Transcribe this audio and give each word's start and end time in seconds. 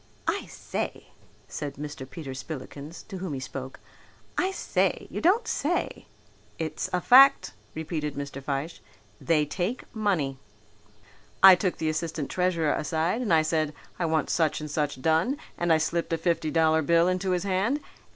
"I 0.27 0.47
say!" 0.47 1.09
said 1.47 1.75
Mr. 1.75 2.09
Peter 2.09 2.33
Spillikins, 2.33 3.03
to 3.07 3.19
whom 3.19 3.33
he 3.35 3.39
spoke, 3.39 3.79
"I 4.35 4.49
say! 4.49 5.05
You 5.11 5.21
don't 5.21 5.47
say!" 5.47 6.07
"It's 6.57 6.89
a 6.91 6.99
fact," 6.99 7.53
repeated 7.75 8.15
Mr. 8.15 8.41
Fyshe. 8.41 8.79
"They 9.21 9.45
take 9.45 9.83
money. 9.95 10.39
I 11.43 11.53
took 11.53 11.77
the 11.77 11.87
assistant 11.89 12.31
treasurer 12.31 12.73
aside 12.73 13.21
and 13.21 13.31
I 13.31 13.43
said, 13.43 13.75
'I 13.99 14.05
want 14.07 14.31
such 14.31 14.59
and 14.59 14.71
such 14.71 15.03
done,' 15.03 15.37
and 15.55 15.71
I 15.71 15.77
slipped 15.77 16.11
a 16.13 16.17
fifty 16.17 16.49
dollar 16.49 16.81
bill 16.81 17.07
into 17.07 17.29
his 17.29 17.43
hand. 17.43 17.79